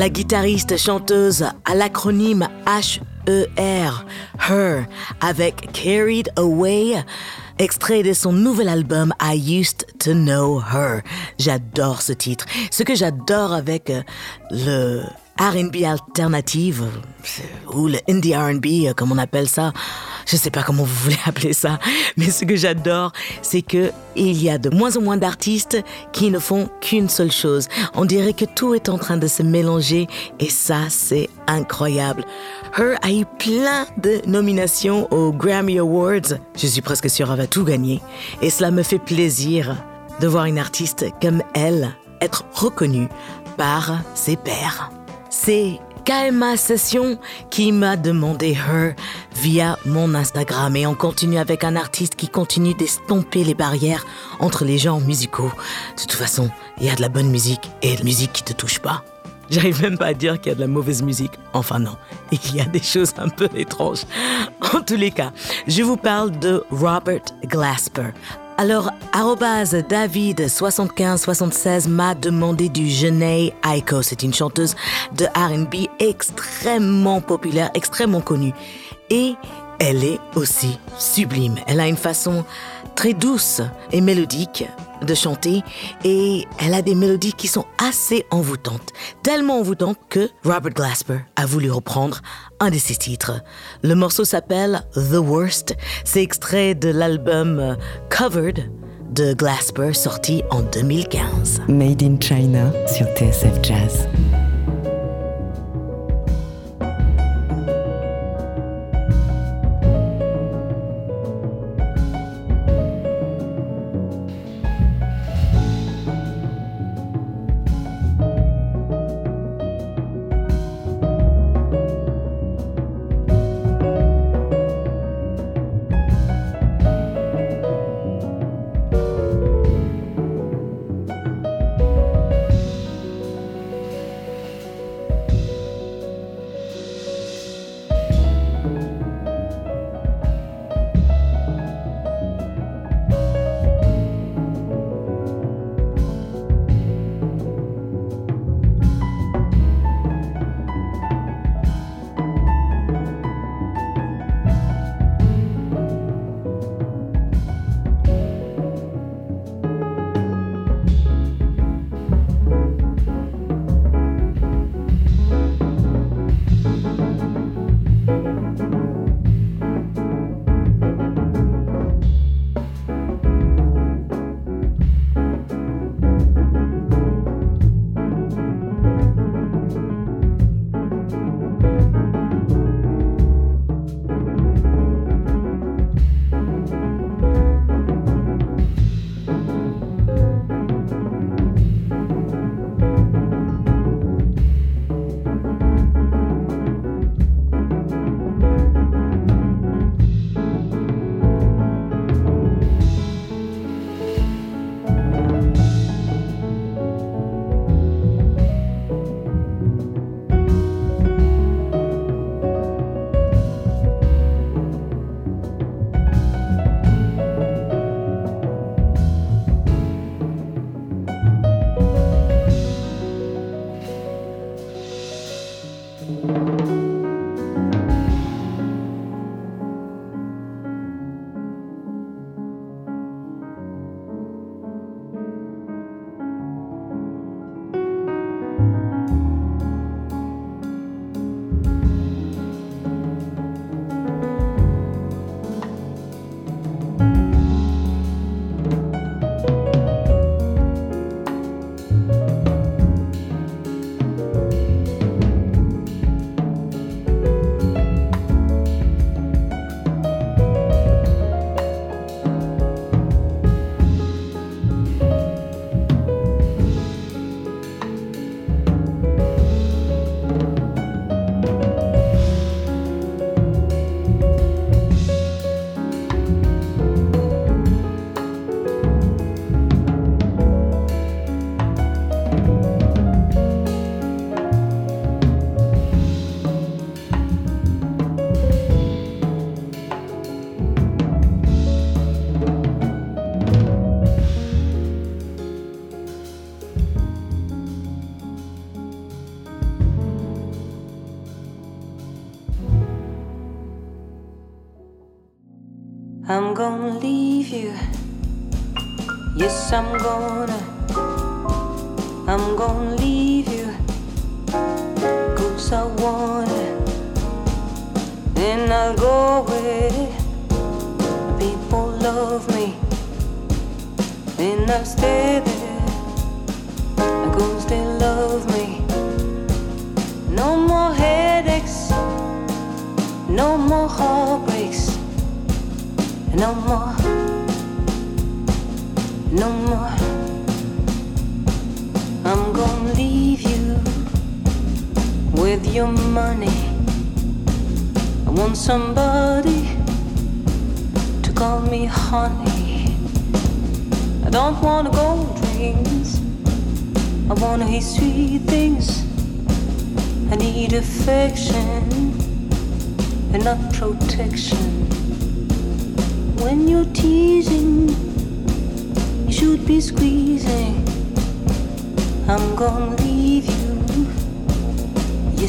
La 0.00 0.08
guitariste 0.08 0.78
chanteuse 0.78 1.44
à 1.66 1.74
l'acronyme 1.74 2.48
H-E-R, 2.64 4.06
Her, 4.48 4.86
avec 5.20 5.72
Carried 5.72 6.32
Away, 6.36 7.04
extrait 7.58 8.02
de 8.02 8.14
son 8.14 8.32
nouvel 8.32 8.70
album 8.70 9.12
I 9.20 9.36
Used 9.60 9.84
to 9.98 10.14
Know 10.14 10.58
Her. 10.58 11.02
J'adore 11.38 12.00
ce 12.00 12.14
titre. 12.14 12.46
Ce 12.70 12.82
que 12.82 12.94
j'adore 12.94 13.52
avec 13.52 13.90
euh, 13.90 14.02
le 14.50 15.02
R&B 15.40 15.84
alternative 15.84 16.84
ou 17.72 17.88
le 17.88 17.98
indie 18.10 18.36
R&B 18.36 18.66
euh, 18.86 18.92
comme 18.94 19.10
on 19.10 19.16
appelle 19.16 19.48
ça, 19.48 19.72
je 20.26 20.36
sais 20.36 20.50
pas 20.50 20.62
comment 20.62 20.84
vous 20.84 20.94
voulez 21.04 21.18
appeler 21.24 21.54
ça, 21.54 21.78
mais 22.18 22.30
ce 22.30 22.44
que 22.44 22.56
j'adore, 22.56 23.12
c'est 23.40 23.62
que 23.62 23.90
il 24.16 24.42
y 24.42 24.50
a 24.50 24.58
de 24.58 24.68
moins 24.68 24.98
en 24.98 25.00
moins 25.00 25.16
d'artistes 25.16 25.82
qui 26.12 26.30
ne 26.30 26.38
font 26.38 26.68
qu'une 26.82 27.08
seule 27.08 27.32
chose. 27.32 27.68
On 27.94 28.04
dirait 28.04 28.34
que 28.34 28.44
tout 28.44 28.74
est 28.74 28.90
en 28.90 28.98
train 28.98 29.16
de 29.16 29.26
se 29.26 29.42
mélanger 29.42 30.08
et 30.40 30.50
ça, 30.50 30.90
c'est 30.90 31.30
incroyable. 31.46 32.24
Her 32.76 32.96
a 33.00 33.10
eu 33.10 33.24
plein 33.38 33.86
de 33.96 34.20
nominations 34.26 35.10
aux 35.10 35.32
Grammy 35.32 35.78
Awards. 35.78 36.36
Je 36.54 36.66
suis 36.66 36.82
presque 36.82 37.08
sûre 37.08 37.28
qu'elle 37.28 37.36
va 37.38 37.46
tout 37.46 37.64
gagner. 37.64 38.02
Et 38.42 38.50
cela 38.50 38.70
me 38.70 38.82
fait 38.82 38.98
plaisir 38.98 39.74
de 40.20 40.26
voir 40.26 40.44
une 40.44 40.58
artiste 40.58 41.06
comme 41.22 41.42
elle 41.54 41.96
être 42.20 42.44
reconnue 42.52 43.08
par 43.56 44.00
ses 44.14 44.36
pairs. 44.36 44.90
C'est 45.30 45.78
KMA 46.04 46.56
Session 46.56 47.16
qui 47.50 47.70
m'a 47.70 47.96
demandé 47.96 48.50
Her 48.52 48.96
via 49.36 49.78
mon 49.86 50.12
Instagram 50.16 50.74
et 50.74 50.88
on 50.88 50.94
continue 50.96 51.38
avec 51.38 51.62
un 51.62 51.76
artiste 51.76 52.16
qui 52.16 52.28
continue 52.28 52.74
d'estomper 52.74 53.44
les 53.44 53.54
barrières 53.54 54.04
entre 54.40 54.64
les 54.64 54.76
genres 54.76 55.00
musicaux. 55.00 55.52
De 55.96 56.00
toute 56.00 56.12
façon, 56.12 56.50
il 56.78 56.86
y 56.86 56.90
a 56.90 56.96
de 56.96 57.00
la 57.00 57.08
bonne 57.08 57.30
musique 57.30 57.70
et 57.80 57.92
de 57.92 57.98
la 57.98 58.04
musique 58.04 58.32
qui 58.32 58.42
te 58.42 58.52
touche 58.52 58.80
pas. 58.80 59.04
J'arrive 59.50 59.80
même 59.82 59.98
pas 59.98 60.06
à 60.06 60.14
dire 60.14 60.40
qu'il 60.40 60.50
y 60.50 60.52
a 60.52 60.56
de 60.56 60.60
la 60.60 60.66
mauvaise 60.66 61.00
musique. 61.02 61.32
Enfin 61.52 61.78
non, 61.78 61.96
il 62.32 62.56
y 62.56 62.60
a 62.60 62.64
des 62.64 62.82
choses 62.82 63.14
un 63.16 63.28
peu 63.28 63.48
étranges. 63.54 64.02
En 64.74 64.80
tous 64.80 64.96
les 64.96 65.12
cas, 65.12 65.32
je 65.68 65.82
vous 65.82 65.96
parle 65.96 66.36
de 66.40 66.64
Robert 66.70 67.22
Glasper. 67.44 68.10
Alors, 68.60 68.92
David7576 69.14 71.88
m'a 71.88 72.14
demandé 72.14 72.68
du 72.68 72.90
Janae 72.90 73.54
Aiko. 73.64 74.02
C'est 74.02 74.22
une 74.22 74.34
chanteuse 74.34 74.76
de 75.16 75.24
R&B 75.24 75.88
extrêmement 75.98 77.22
populaire, 77.22 77.70
extrêmement 77.72 78.20
connue. 78.20 78.52
Et 79.08 79.32
elle 79.78 80.04
est 80.04 80.18
aussi 80.36 80.78
sublime. 80.98 81.54
Elle 81.68 81.80
a 81.80 81.88
une 81.88 81.96
façon 81.96 82.44
très 82.96 83.14
douce 83.14 83.62
et 83.92 84.02
mélodique 84.02 84.66
de 85.00 85.14
chanter 85.14 85.62
et 86.04 86.46
elle 86.58 86.74
a 86.74 86.82
des 86.82 86.94
mélodies 86.94 87.32
qui 87.32 87.48
sont 87.48 87.64
assez 87.78 88.26
envoûtantes, 88.30 88.92
tellement 89.22 89.60
envoûtantes 89.60 89.96
que 90.10 90.28
Robert 90.44 90.74
Glasper 90.74 91.20
a 91.34 91.46
voulu 91.46 91.70
reprendre 91.70 92.20
un 92.60 92.70
de 92.70 92.78
ses 92.78 92.96
titres. 92.96 93.42
Le 93.82 93.94
morceau 93.94 94.24
s'appelle 94.24 94.82
The 94.94 95.18
Worst, 95.18 95.76
c'est 96.04 96.22
extrait 96.22 96.74
de 96.74 96.90
l'album 96.90 97.76
Covered 98.10 98.70
de 99.10 99.32
Glasper 99.34 99.92
sorti 99.92 100.42
en 100.50 100.60
2015. 100.62 101.62
Made 101.68 102.02
in 102.02 102.16
China 102.20 102.70
sur 102.86 103.06
TSF 103.16 103.62
Jazz. 103.62 104.06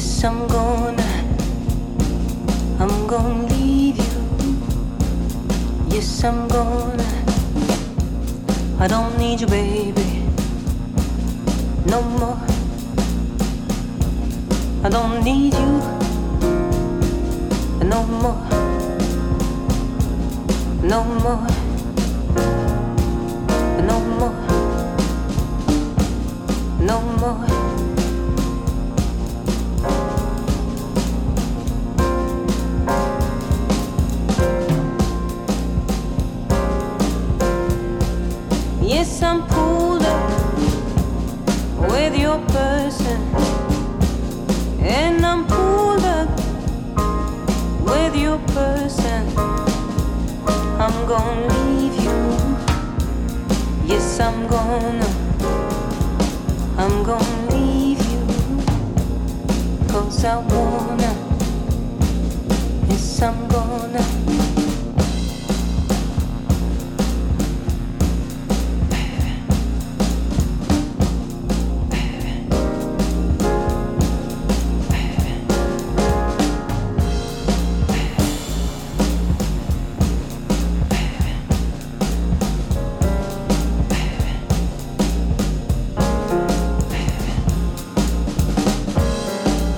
Yes, 0.02 0.24
I'm 0.24 0.48
gonna. 0.48 1.10
I'm 2.80 3.06
gonna 3.06 3.46
leave 3.46 3.98
you. 3.98 4.56
Yes, 5.90 6.24
I'm 6.24 6.48
gonna. 6.48 7.06
I 8.80 8.88
don't 8.88 9.16
need 9.16 9.40
you, 9.42 9.46
baby. 9.46 10.26
No 11.86 12.02
more. 12.02 12.36
I 14.82 14.88
don't 14.90 15.22
need 15.22 15.54
you. 15.54 15.72
No 17.86 18.02
more. 18.22 18.42
No 20.82 21.04
more. 21.22 21.46
No 23.88 24.00
more. 24.18 24.34
No 26.80 27.00
more. 27.20 27.51
Gonna 51.12 51.46
leave 51.66 51.94
you. 52.04 52.18
Yes, 53.84 54.18
I'm 54.18 54.46
gonna. 54.46 55.10
I'm 56.78 57.02
gonna 57.02 57.50
leave 57.50 58.02
you. 58.12 58.24
Cause 59.88 60.24
I 60.24 60.36
wanna. 60.38 61.12
Yes, 62.88 63.20
I'm 63.20 63.46
gonna. 63.48 64.21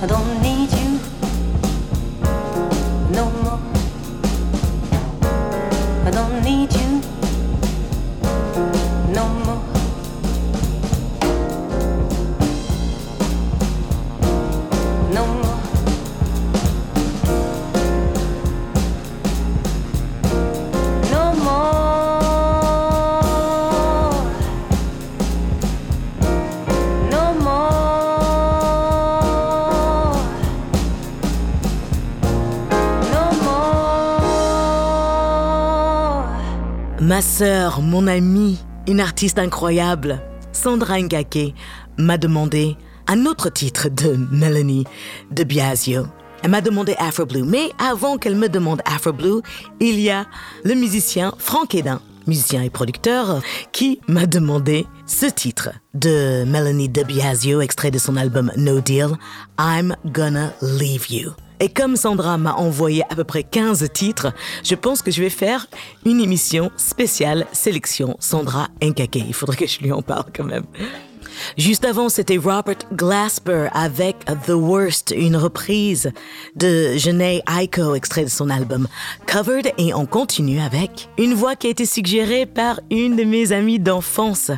I 0.05 0.07
don't 0.07 0.44
Ma 37.15 37.21
sœur, 37.21 37.81
mon 37.81 38.07
amie, 38.07 38.59
une 38.89 38.99
artiste 38.99 39.39
incroyable, 39.39 40.19
Sandra 40.51 40.99
Ngake, 40.99 41.55
m'a 41.97 42.17
demandé 42.17 42.75
un 43.07 43.25
autre 43.25 43.49
titre 43.49 43.87
de 43.87 44.17
Melanie 44.31 44.83
de 45.31 45.45
Biasio. 45.45 46.07
Elle 46.43 46.49
m'a 46.49 46.59
demandé 46.59 46.93
Afro 46.99 47.25
Blue, 47.25 47.45
mais 47.45 47.69
avant 47.79 48.17
qu'elle 48.17 48.35
me 48.35 48.49
demande 48.49 48.81
Afro 48.83 49.13
Blue, 49.13 49.41
il 49.79 49.97
y 50.01 50.09
a 50.09 50.25
le 50.65 50.73
musicien 50.73 51.33
Frank 51.37 51.73
Edin, 51.73 52.01
musicien 52.27 52.61
et 52.63 52.69
producteur, 52.69 53.41
qui 53.71 54.01
m'a 54.09 54.25
demandé 54.25 54.85
ce 55.05 55.27
titre 55.27 55.69
de 55.93 56.43
Melanie 56.43 56.89
de 56.89 57.03
Biasio, 57.03 57.61
extrait 57.61 57.91
de 57.91 57.97
son 57.97 58.17
album 58.17 58.51
No 58.57 58.81
Deal, 58.81 59.11
I'm 59.57 59.95
Gonna 60.05 60.51
Leave 60.61 61.09
You. 61.09 61.31
Et 61.59 61.69
comme 61.69 61.95
Sandra 61.95 62.37
m'a 62.37 62.53
envoyé 62.53 63.03
à 63.09 63.15
peu 63.15 63.23
près 63.23 63.43
15 63.43 63.89
titres, 63.93 64.33
je 64.63 64.75
pense 64.75 65.01
que 65.01 65.11
je 65.11 65.21
vais 65.21 65.29
faire 65.29 65.67
une 66.05 66.19
émission 66.19 66.71
spéciale 66.77 67.45
sélection 67.51 68.17
Sandra 68.19 68.67
Nkake. 68.81 69.15
Il 69.15 69.33
faudrait 69.33 69.57
que 69.57 69.67
je 69.67 69.79
lui 69.79 69.91
en 69.91 70.01
parle 70.01 70.25
quand 70.35 70.43
même. 70.43 70.65
Juste 71.57 71.85
avant, 71.85 72.09
c'était 72.09 72.37
Robert 72.37 72.77
Glasper 72.93 73.67
avec 73.73 74.17
The 74.45 74.51
Worst, 74.51 75.13
une 75.15 75.35
reprise 75.35 76.11
de 76.55 76.97
Janae 76.97 77.41
Aiko, 77.59 77.95
extrait 77.95 78.23
de 78.23 78.29
son 78.29 78.49
album 78.49 78.87
Covered. 79.27 79.71
Et 79.77 79.93
on 79.93 80.05
continue 80.05 80.59
avec 80.59 81.09
une 81.17 81.33
voix 81.33 81.55
qui 81.55 81.67
a 81.67 81.69
été 81.69 81.85
suggérée 81.85 82.45
par 82.45 82.79
une 82.89 83.15
de 83.15 83.23
mes 83.23 83.51
amies 83.51 83.79
d'enfance. 83.79 84.51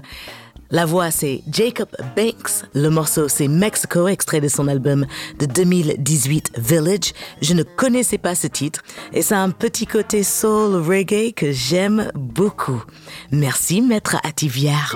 La 0.69 0.85
voix, 0.85 1.11
c'est 1.11 1.43
Jacob 1.49 1.87
Banks. 2.15 2.65
Le 2.73 2.89
morceau, 2.89 3.29
c'est 3.29 3.47
Mexico, 3.47 4.07
extrait 4.07 4.41
de 4.41 4.49
son 4.49 4.67
album 4.67 5.05
de 5.39 5.45
2018 5.45 6.59
Village. 6.59 7.13
Je 7.41 7.53
ne 7.53 7.63
connaissais 7.63 8.17
pas 8.17 8.35
ce 8.35 8.47
titre 8.47 8.83
et 9.13 9.21
ça 9.21 9.37
a 9.37 9.43
un 9.43 9.51
petit 9.51 9.87
côté 9.87 10.23
soul 10.23 10.75
reggae 10.75 11.33
que 11.33 11.51
j'aime 11.51 12.11
beaucoup. 12.15 12.83
Merci, 13.31 13.81
maître 13.81 14.17
Ativière. 14.23 14.95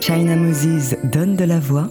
China 0.00 0.36
Moses 0.36 0.94
donne 1.04 1.34
de 1.34 1.44
la 1.44 1.58
voix. 1.58 1.88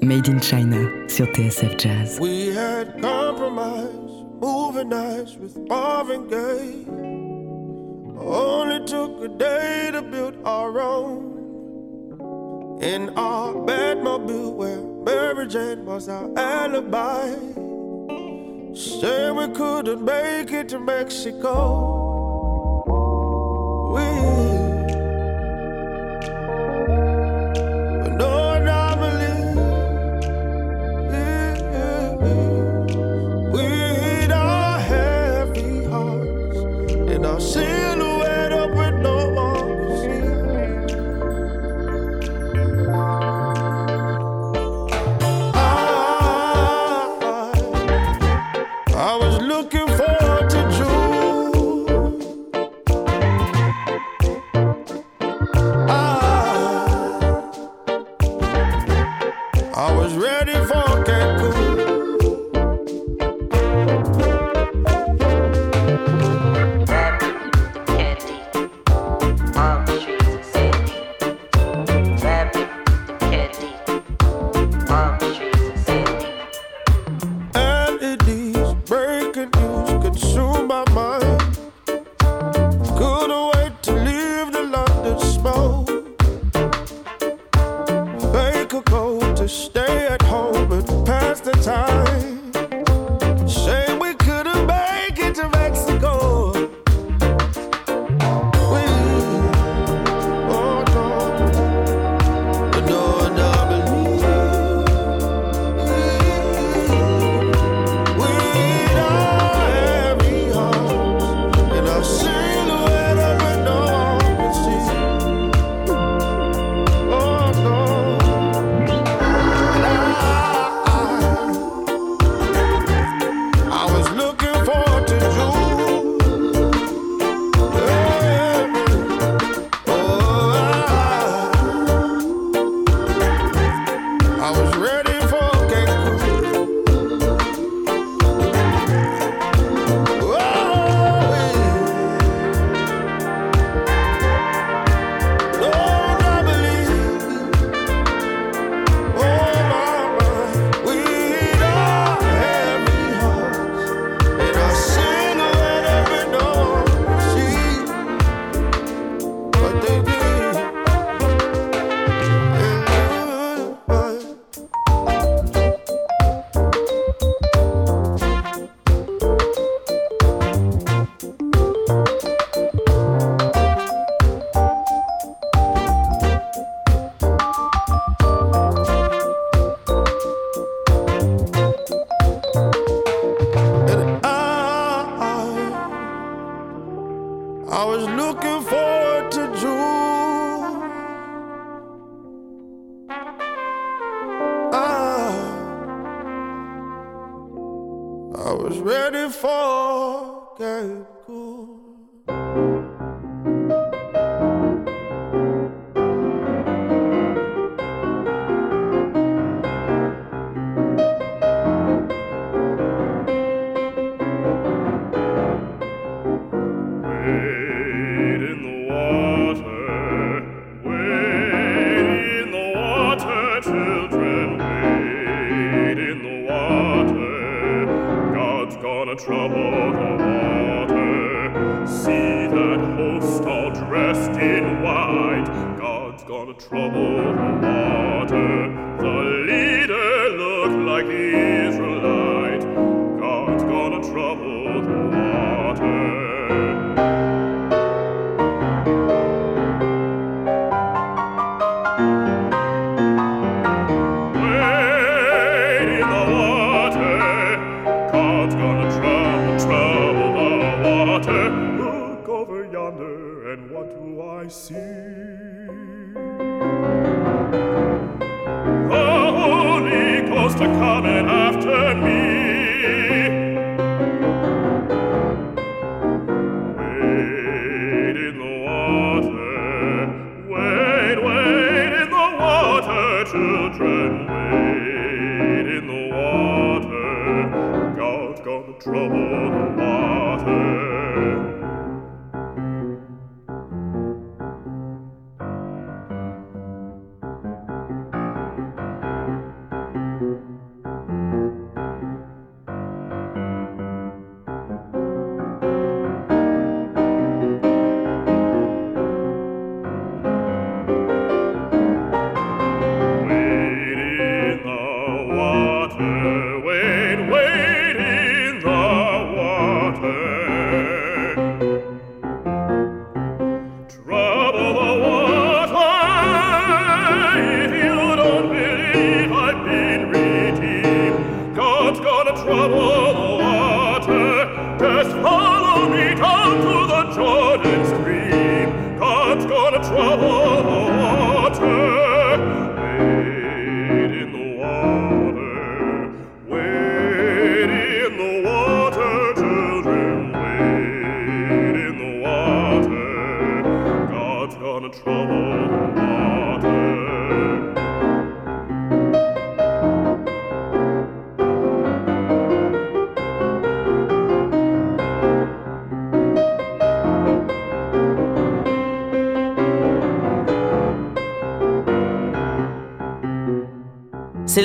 Made 0.00 0.28
in 0.28 0.40
China 0.40 0.88
sur 1.08 1.26
TSF 1.26 1.76
Jazz. 1.76 2.20
We 2.20 2.54
had 2.56 3.00
compromise, 3.00 4.24
moving 4.40 4.90
nights 4.90 5.36
with 5.40 5.56
Marvin 5.68 6.28
Gaye. 6.28 7.27
Only 8.20 8.84
took 8.86 9.22
a 9.22 9.28
day 9.28 9.90
to 9.92 10.02
build 10.02 10.36
our 10.44 10.80
own. 10.80 11.36
In 12.82 13.10
our 13.10 13.54
Batmobile, 13.54 14.54
where 14.54 14.82
Mary 15.04 15.46
Jane 15.46 15.84
was 15.84 16.08
our 16.08 16.30
alibi. 16.38 17.34
Said 18.74 19.34
we 19.34 19.48
couldn't 19.48 20.04
make 20.04 20.52
it 20.52 20.68
to 20.68 20.78
Mexico. 20.78 21.87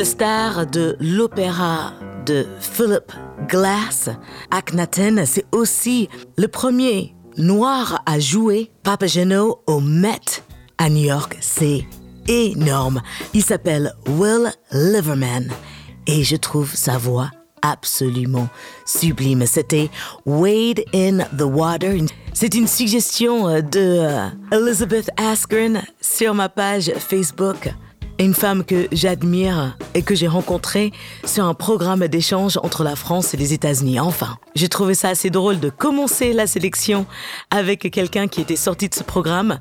Le 0.03 0.09
star 0.09 0.67
de 0.67 0.97
l'opéra 0.99 1.93
de 2.25 2.45
Philip 2.59 3.09
Glass. 3.47 4.09
Akhenaten, 4.51 5.25
c'est 5.25 5.45
aussi 5.53 6.09
le 6.35 6.49
premier 6.49 7.15
noir 7.37 8.03
à 8.05 8.19
jouer 8.19 8.69
Papageno 8.83 9.61
au 9.65 9.79
Met 9.79 10.43
à 10.77 10.89
New 10.89 11.05
York. 11.05 11.37
C'est 11.39 11.85
énorme. 12.27 13.01
Il 13.33 13.45
s'appelle 13.45 13.93
Will 14.05 14.51
Liverman 14.73 15.49
et 16.05 16.25
je 16.25 16.35
trouve 16.35 16.75
sa 16.75 16.97
voix 16.97 17.31
absolument 17.61 18.49
sublime. 18.85 19.45
C'était 19.45 19.89
Wade 20.25 20.83
in 20.93 21.19
the 21.37 21.43
Water. 21.43 21.93
C'est 22.33 22.55
une 22.55 22.67
suggestion 22.67 23.47
euh, 23.47 23.61
de 23.61 23.79
euh, 23.79 24.27
Elizabeth 24.51 25.09
Askren 25.15 25.81
sur 26.01 26.33
ma 26.33 26.49
page 26.49 26.91
Facebook. 26.97 27.73
Une 28.19 28.33
femme 28.33 28.63
que 28.63 28.87
j'admire 28.91 29.75
et 29.95 30.01
que 30.03 30.15
j'ai 30.15 30.27
rencontrée 30.27 30.91
sur 31.25 31.45
un 31.45 31.53
programme 31.53 32.07
d'échange 32.07 32.57
entre 32.61 32.83
la 32.83 32.95
France 32.95 33.33
et 33.33 33.37
les 33.37 33.53
États-Unis. 33.53 33.99
Enfin, 33.99 34.37
j'ai 34.55 34.69
trouvé 34.69 34.93
ça 34.93 35.09
assez 35.09 35.29
drôle 35.29 35.59
de 35.59 35.69
commencer 35.69 36.31
la 36.31 36.47
sélection 36.47 37.05
avec 37.49 37.91
quelqu'un 37.91 38.27
qui 38.27 38.41
était 38.41 38.55
sorti 38.55 38.87
de 38.87 38.95
ce 38.95 39.03
programme 39.03 39.57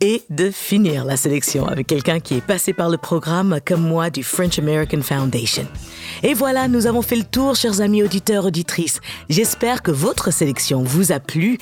et 0.00 0.22
de 0.30 0.50
finir 0.50 1.04
la 1.04 1.16
sélection 1.16 1.66
avec 1.66 1.86
quelqu'un 1.86 2.20
qui 2.20 2.34
est 2.34 2.40
passé 2.40 2.72
par 2.72 2.88
le 2.88 2.98
programme 2.98 3.58
comme 3.64 3.82
moi 3.82 4.10
du 4.10 4.22
French 4.22 4.58
American 4.58 5.02
Foundation. 5.02 5.66
Et 6.22 6.34
voilà, 6.34 6.68
nous 6.68 6.86
avons 6.86 7.02
fait 7.02 7.16
le 7.16 7.24
tour, 7.24 7.56
chers 7.56 7.80
amis 7.80 8.02
auditeurs, 8.02 8.46
auditrices. 8.46 9.00
J'espère 9.28 9.82
que 9.82 9.90
votre 9.90 10.32
sélection 10.32 10.82
vous 10.82 11.12
a 11.12 11.20
plu. 11.20 11.58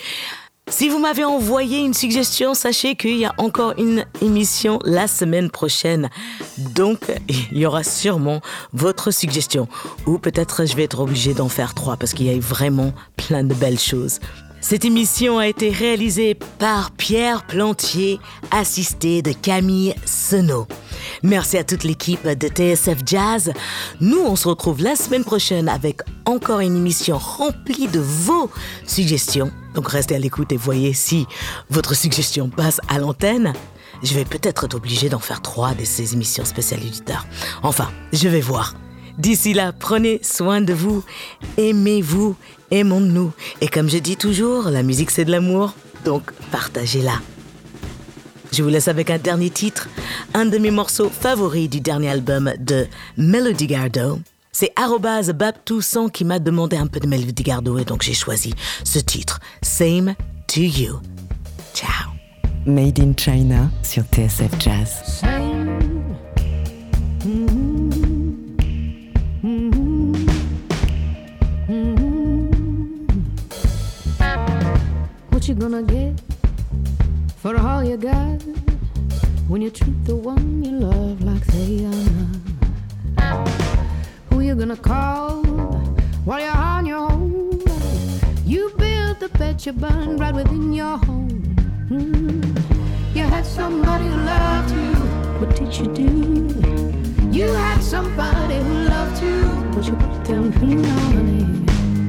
Si 0.69 0.89
vous 0.89 0.99
m'avez 0.99 1.25
envoyé 1.25 1.79
une 1.79 1.95
suggestion, 1.95 2.53
sachez 2.53 2.97
qu'il 2.97 3.17
y 3.17 3.25
a 3.25 3.33
encore 3.39 3.75
une 3.79 4.05
émission 4.21 4.81
la 4.85 5.07
semaine 5.07 5.49
prochaine. 5.49 6.11
Donc, 6.59 7.03
il 7.29 7.59
y 7.59 7.67
aura 7.67 7.85
sûrement 7.85 8.41
votre 8.73 9.13
suggestion. 9.13 9.69
Ou 10.07 10.19
peut-être 10.19 10.67
je 10.67 10.75
vais 10.75 10.83
être 10.83 10.99
obligé 10.99 11.35
d'en 11.35 11.49
faire 11.49 11.73
trois 11.73 11.97
parce 11.97 12.15
qu'il 12.15 12.27
y 12.27 12.35
a 12.35 12.41
vraiment 12.41 12.93
plein 13.17 13.45
de 13.45 13.55
belles 13.55 13.79
choses. 13.79 14.19
Cette 14.61 14.85
émission 14.85 15.39
a 15.39 15.47
été 15.47 15.71
réalisée 15.71 16.37
par 16.59 16.91
Pierre 16.91 17.47
Plantier, 17.47 18.19
assisté 18.51 19.23
de 19.23 19.31
Camille 19.31 19.95
Senot. 20.05 20.67
Merci 21.23 21.59
à 21.59 21.63
toute 21.63 21.85
l'équipe 21.85 22.27
de 22.27 22.49
TSF 22.49 22.99
Jazz. 23.07 23.53
Nous, 24.01 24.19
on 24.19 24.35
se 24.35 24.49
retrouve 24.49 24.83
la 24.83 24.97
semaine 24.97 25.23
prochaine 25.25 25.69
avec 25.69 26.01
encore 26.25 26.59
une 26.59 26.77
émission 26.77 27.19
remplie 27.19 27.87
de 27.87 28.01
vos 28.01 28.51
suggestions. 28.85 29.53
Donc 29.77 29.89
restez 29.89 30.15
à 30.15 30.19
l'écoute 30.19 30.53
et 30.53 30.57
voyez 30.57 30.95
si 30.95 31.27
votre 31.69 31.95
suggestion 31.95 32.49
passe 32.49 32.81
à 32.89 32.99
l'antenne. 32.99 33.53
Je 34.03 34.15
vais 34.15 34.25
peut-être 34.25 34.65
être 34.65 34.75
obligé 34.75 35.11
d'en 35.11 35.19
faire 35.19 35.43
trois 35.43 35.75
de 35.75 35.85
ces 35.85 36.15
émissions 36.15 36.47
spéciales 36.47 36.81
auditeurs. 36.81 37.27
Enfin, 37.63 37.91
je 38.13 38.29
vais 38.29 38.41
voir. 38.41 38.75
D'ici 39.19 39.53
là, 39.53 39.73
prenez 39.73 40.19
soin 40.23 40.63
de 40.63 40.73
vous, 40.73 41.05
aimez-vous, 41.59 42.37
aimons-nous. 42.71 43.33
Et 43.61 43.69
comme 43.69 43.89
je 43.89 43.99
dis 43.99 44.17
toujours, 44.17 44.71
la 44.71 44.83
musique 44.83 45.11
c'est 45.11 45.25
de 45.27 45.31
l'amour, 45.31 45.75
donc 46.05 46.33
partagez-la. 46.51 47.21
Je 48.53 48.63
vous 48.63 48.69
laisse 48.71 48.89
avec 48.89 49.11
un 49.11 49.19
dernier 49.19 49.51
titre, 49.51 49.89
un 50.33 50.47
de 50.47 50.57
mes 50.57 50.71
morceaux 50.71 51.11
favoris 51.11 51.69
du 51.69 51.81
dernier 51.81 52.11
album 52.11 52.53
de 52.59 52.87
Melody 53.19 53.67
Gardot. 53.67 54.21
C'est 54.59 54.73
Baptoussaint 55.35 56.09
qui 56.09 56.25
m'a 56.25 56.39
demandé 56.39 56.79
un 56.79 56.87
peu 56.87 56.99
de 56.99 57.07
Gardot 57.43 57.77
et 57.77 57.85
donc 57.85 58.01
j'ai 58.01 58.15
choisi 58.15 58.55
ce 58.85 58.99
titre, 58.99 59.39
Same 59.61 60.15
to 60.47 60.63
You. 60.63 60.99
Ciao. 61.75 62.11
Made 62.65 62.99
in 62.99 63.13
China 63.15 63.69
sur 63.83 64.05
TSF 64.05 64.59
Jazz. 64.59 65.21
What 75.33 75.47
you 75.47 75.55
gonna 75.55 75.83
get 75.83 76.15
for 77.37 77.59
all 77.59 77.85
you 77.85 77.99
got 77.99 78.43
when 79.51 79.61
you 79.61 79.69
treat 79.69 80.03
the 80.07 80.17
one 80.17 80.65
you 80.65 80.79
love 80.81 81.21
like 81.21 81.45
they 81.49 81.85
are 81.85 81.93
not? 83.21 83.66
Who 84.47 84.53
you 84.53 84.59
gonna 84.59 84.77
call 84.77 85.43
while 86.25 86.39
you're 86.39 86.51
on 86.51 86.87
your 86.87 87.11
own? 87.11 87.61
You 88.45 88.71
built 88.79 89.19
the 89.19 89.29
bed 89.37 89.67
you 89.67 89.73
burn 89.73 90.19
right 90.19 90.33
within 90.33 90.73
your 90.73 90.99
home. 90.99 91.43
Mm. 91.91 93.17
You 93.17 93.25
had 93.25 93.45
somebody 93.45 94.07
who 94.07 94.15
loved 94.15 94.71
you. 94.71 94.95
What 95.41 95.57
did 95.57 95.77
you 95.77 95.87
do? 95.93 96.11
You 97.37 97.49
had 97.55 97.81
somebody 97.83 98.59
who 98.59 98.73
loved 98.85 99.21
you, 99.21 99.43
but 99.75 99.85
you 99.85 99.95
put 99.97 100.25
them. 100.27 100.53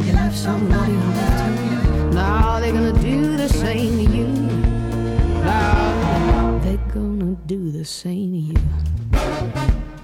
You 0.06 0.14
left 0.14 0.38
somebody 0.38 0.94
who 0.94 1.10
loved 1.20 1.60
you. 1.72 2.12
Now 2.12 2.60
they're 2.60 2.72
gonna 2.72 3.02
do 3.02 3.36
the 3.36 3.50
same 3.50 3.98
to 3.98 4.14
you. 4.16 4.28
Now 5.42 6.60
they're 6.62 6.86
gonna 6.94 7.36
do 7.48 7.72
the 7.72 7.84
same 7.84 8.32
to 8.32 8.38
you. 8.38 8.58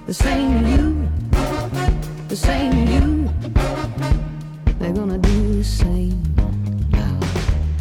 The 0.08 0.14
same 0.16 0.64
to 0.64 0.70
you. 0.72 1.33
The 2.34 2.38
same 2.38 2.88
you. 2.88 3.30
They're 4.80 4.92
gonna 4.92 5.20
do 5.20 5.58
the 5.58 5.64
same. 5.64 6.20
Now 6.90 7.20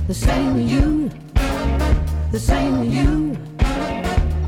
the 0.06 0.12
same 0.12 0.68
you. 0.68 1.10
The 2.32 2.38
same 2.38 2.84
you. 2.84 3.34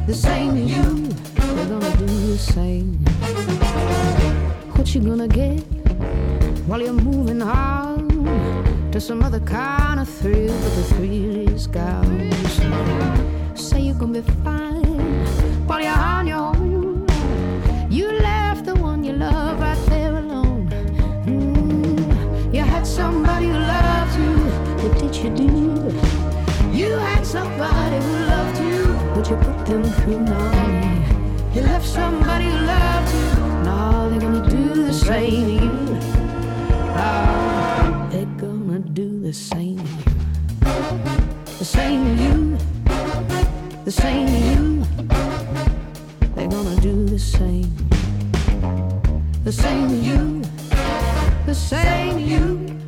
The 0.06 0.12
same 0.12 0.56
you. 0.58 1.08
They're 1.54 1.68
gonna 1.72 1.96
do 1.96 2.04
the 2.04 2.36
same. 2.36 2.98
What 4.76 4.94
you 4.94 5.00
gonna 5.00 5.26
get 5.26 5.60
while 6.66 6.82
you're 6.82 6.92
moving 6.92 7.40
on? 7.40 8.04
to 8.92 9.00
some 9.00 9.22
other 9.22 9.40
kind 9.40 10.00
of 10.00 10.08
thrill, 10.08 10.52
but 10.52 10.74
the 10.76 10.84
thrill 10.94 11.48
is 11.48 11.66
gone. 11.66 12.30
Say 13.56 13.80
you're 13.80 13.94
gonna 13.94 14.20
be 14.20 14.32
fine 14.44 15.64
while 15.66 15.80
you're 15.80 15.90
on 15.90 16.26
your 16.26 16.36
own. 16.36 16.63
What 25.24 25.36
did 25.36 25.48
you? 25.48 25.88
You 26.70 26.98
had 26.98 27.24
somebody 27.24 27.96
who 27.96 28.12
loved 28.26 28.58
you, 28.60 28.84
but 29.14 29.30
you 29.30 29.36
put 29.36 29.64
them 29.64 29.82
through 29.82 30.20
money. 30.20 31.02
You 31.54 31.62
left 31.62 31.86
somebody 31.86 32.44
who 32.44 32.58
loved 32.66 33.14
you. 33.14 33.46
Now 33.64 34.08
they're 34.10 34.20
gonna 34.20 34.50
do 34.50 34.84
the 34.84 34.92
same 34.92 35.46
to 35.46 35.64
you. 35.64 35.72
Now 36.92 38.08
they're 38.12 38.36
gonna 38.36 38.80
do 38.80 39.22
the 39.22 39.32
same 39.32 39.78
to 39.78 39.84
you. 39.84 40.04
The 41.58 41.64
same 41.64 42.04
to 42.04 42.22
you. 42.22 42.58
The 43.86 43.92
same 43.92 44.26
to 44.26 44.38
you. 44.50 44.84
They're 46.34 46.48
gonna 46.48 46.78
do 46.82 47.06
the 47.06 47.18
same. 47.18 47.72
The 49.42 49.52
same 49.52 49.88
to 49.88 49.96
you. 49.96 50.42
The 51.46 51.54
same 51.54 52.16
to 52.16 52.20
you. 52.20 52.83